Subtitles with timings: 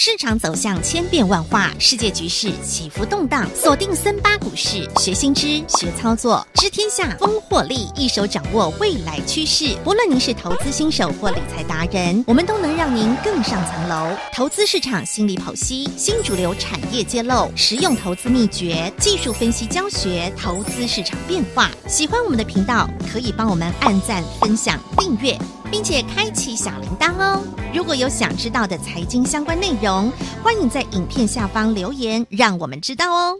[0.00, 9.76] 市场走向千变万化，世界局势起伏动荡，锁定森巴股市，学新知，学操作，知天下，风获利，一手掌握未来趋势。
[9.82, 14.16] 不论您是投资新手或理财达人，我们都能让您更上层楼。
[14.32, 21.72] 投资市场心理剖析，新主流产业揭露，实用投资秘诀，技术分析教学，投资市场变化。
[21.88, 25.36] 喜欢我们的频道，可以帮我们按赞、分享、订阅。
[25.70, 27.42] 并且开启小铃铛哦！
[27.74, 30.10] 如果有想知道的财经相关内容，
[30.42, 33.38] 欢迎在影片下方留言，让我们知道哦。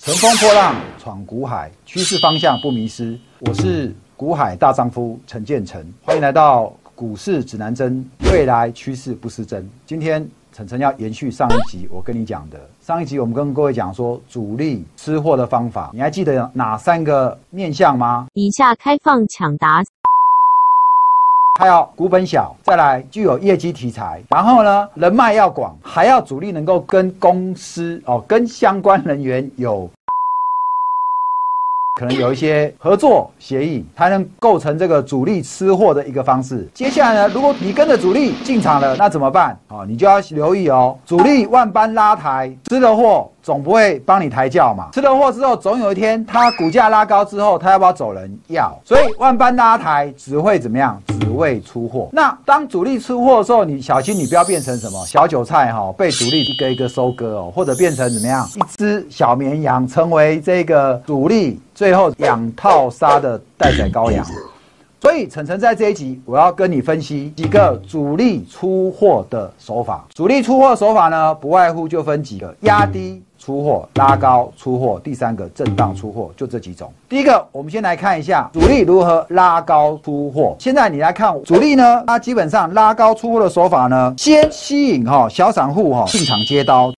[0.00, 3.18] 乘风破浪闯股海，趋势方向不迷失。
[3.40, 9.68] 我是股海大丈夫陈建成，欢迎来到股市指南针，未来趋势不失真。
[9.86, 18.26] 今天陈晨要延续上一集我跟你讲的，上一集我们跟各位讲说主力吃货的方法，你还记得哪三个面向吗？
[18.34, 19.82] 以下开放抢答。
[21.58, 29.90] 它要股本小，再来具有业绩题材，然后呢人脉要广，还要主力能够跟公司哦跟相关人员有
[31.98, 36.64] 可能有一些合作协议，才能构成这个主力吃货的一个方式。
[36.72, 39.58] 接下来呢，如果你跟着主力进场了，那怎么办？
[39.66, 43.28] 哦，你就要留意哦，主力万般拉抬，吃的货。
[43.48, 44.90] 总不会帮你抬轿嘛？
[44.92, 48.38] 吃了货之后，总有一天它股价拉高之后，它要不要走人？
[48.48, 48.78] 要。
[48.84, 51.02] 所以万般拉抬只会怎么样？
[51.18, 52.10] 只会出货。
[52.12, 58.46] 那当主力出货的时候，你小心你不要变成什么小韭菜哈，被主力一个一个收割哦，或者变成怎么样？
[58.54, 64.22] 一只小绵羊成为这个主力最后养套杀的待宰羔羊。
[65.00, 70.04] 所以，晨晨在这一集，我要跟你分析几个主力出货的手法。
[70.12, 76.92] 主力出货手法呢，不外乎就分几个：压低出货、拉高出货，第三个震荡出货，就这几种。
[77.08, 80.56] 第一个，我们先来看一下主力如何拉高出货。
[80.58, 86.92] 现在你来看主力呢，它基本上拉高出货的手法呢，先吸引哈小散户哈进场接刀。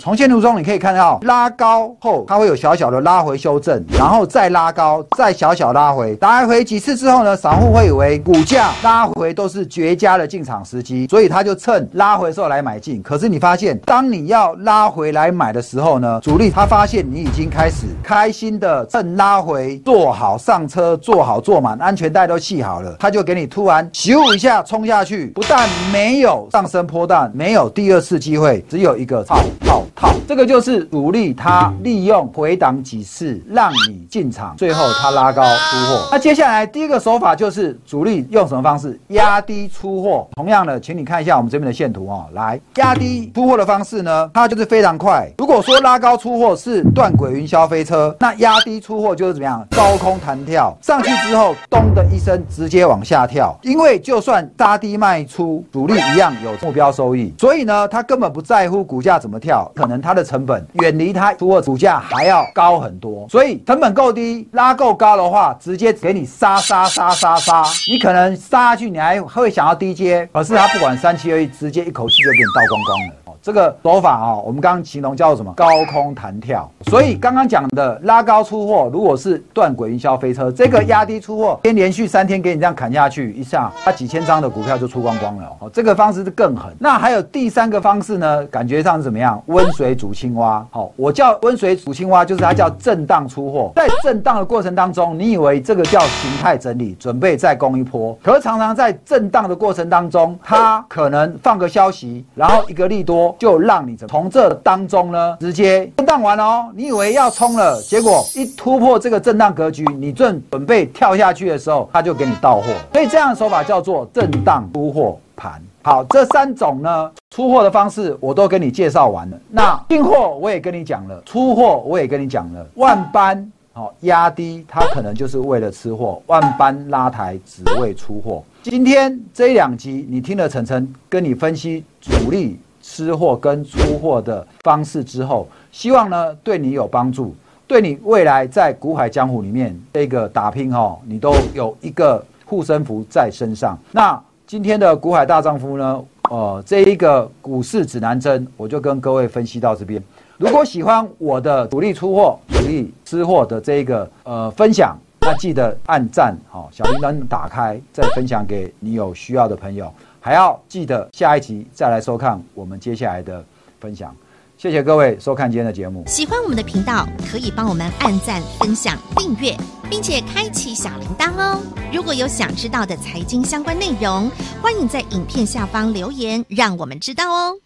[0.00, 13.00] 从线图中你可以看到，拉高后它会有小小的拉回修正，然后再拉高，再小小拉回，来回几次之后呢，散户会以为股价拉回都是绝佳的进场时机，所以他就趁拉回时候来买进。
[13.02, 29.81] 可是你发现，当你要拉回来买的时候呢，主力他发现你已经开始开心的趁拉回坐好上车，坐好坐满，安全带都系好了，他就给你突然咻一下冲下去，不但没有上升波段，没有第二次机会，只有一个套套。
[29.94, 36.08] 套，这个就是主力，他利用回档几次让你进场，最后他拉高出货。
[36.10, 40.28] 那接下来第一个手法就是主力用什么方式压低出货？
[40.34, 42.26] 同样的，请你看一下我们这边的线图哦。
[42.32, 45.28] 来，压低出货的方式呢，它就是非常快。
[45.38, 49.66] 如果说拉高出货是断轨云霄飞车，那压低出货就是怎么样？
[49.70, 53.58] 高空弹跳上去之后，咚的一声直接往下跳。
[53.62, 59.70] 因为就算杀低卖出，主力一样有目标收益，所以呢，他根本不在乎股价怎么跳。
[59.74, 73.21] 可能它的成本远离它出货股价还要高很多，所以成本够低，拉够高的话，直接给你杀杀杀杀杀，你可能杀去，你还会想要低接，可是它不管三七二一，直接一口气就给你倒光光了。
[73.42, 75.52] 这个手法啊，我们刚刚形容叫做什么？
[75.54, 76.70] 高空弹跳。
[76.86, 85.56] 所以刚刚讲的拉高出货，如果是断轨营销飞车，这个压低出货，先连续三天给你这样砍下去，一下它几千张的股票就出光光了。
[85.58, 86.72] 哦，这个方式是更狠。
[86.78, 88.46] 那还有第三个方式呢？
[88.46, 89.42] 感觉上是怎么样？
[89.46, 90.64] 温水煮青蛙。
[90.70, 93.72] 好，我叫温水煮青蛙，就是它叫震荡出货。
[93.74, 103.31] 在震荡的过程当中，你以为这个叫形态整理，准备再攻一波，可是常常在震荡的过程当中，它可能放个消息，然后一个利多。
[103.38, 106.70] 就让你从这当中呢，直接震荡完哦。
[106.74, 112.66] 你以为要冲了，结果一突破这个震荡格局，你正准备跳下去的时候，他就给你到货。
[112.92, 115.60] 所以这样的手法叫做震荡出货盘。
[115.82, 119.36] 好，这三种呢出货的方式我都跟你介绍完了。
[119.50, 122.64] 那进货我也跟你讲了，出货我也跟你讲了。
[122.74, 128.44] 万般好压低，它可能就是为了吃货；万般拉抬，只为出货。
[128.62, 132.60] 今天这两集你听了晨晨跟你分析主力。
[132.82, 137.34] 吃货跟出货的方式之后，希望呢对你有帮助，
[137.66, 143.78] 对你未来在股海江湖里面这个打拼哈，你都有一个护身符在身上。
[143.92, 150.02] 那今天的股海大丈夫呢，呃，这一个股市指南针，我就跟各位分析到这边。
[150.36, 159.90] 如果喜欢我的主力出货、主力吃货的这一个呃分享，那记得按赞好，小铃铛打开，再分享给你有需要的朋友。
[160.24, 163.44] 还要记得下一集再来收看我们接下来的
[163.80, 164.14] 分享。
[164.56, 166.04] 谢谢各位收看今天的节目。
[166.06, 169.56] 喜欢我们的频道，可以帮我们按赞、分享、订阅，
[169.90, 171.60] 并且开启小铃铛哦。
[171.92, 174.30] 如果有想知道的财经相关内容，
[174.62, 177.56] 欢迎在影片下方留言，让我们知道哦。